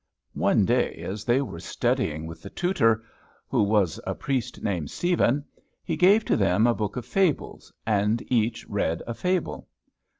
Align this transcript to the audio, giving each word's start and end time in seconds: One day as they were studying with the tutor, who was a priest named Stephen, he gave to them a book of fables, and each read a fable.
One 0.33 0.65
day 0.65 0.95
as 1.03 1.25
they 1.25 1.43
were 1.43 1.59
studying 1.59 2.25
with 2.25 2.41
the 2.41 2.49
tutor, 2.49 3.03
who 3.47 3.61
was 3.61 3.99
a 4.03 4.15
priest 4.15 4.63
named 4.63 4.89
Stephen, 4.89 5.45
he 5.83 5.95
gave 5.95 6.25
to 6.25 6.35
them 6.35 6.65
a 6.65 6.73
book 6.73 6.95
of 6.97 7.05
fables, 7.05 7.71
and 7.85 8.19
each 8.31 8.67
read 8.67 9.03
a 9.05 9.13
fable. 9.13 9.67